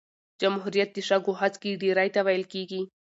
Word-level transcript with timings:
جمهوریت 0.41 0.89
د 0.93 0.97
شګو 1.07 1.33
هسکی 1.41 1.71
ډېرۍ 1.81 2.09
ته 2.15 2.21
ویل 2.27 2.45
کیږي. 2.53 2.81